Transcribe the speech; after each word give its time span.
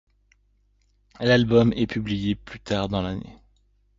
L'album 1.19 1.71
est 1.75 1.85
publié 1.85 2.33
plus 2.33 2.59
tard 2.59 2.89
dans 2.89 3.03
l'année. 3.03 3.37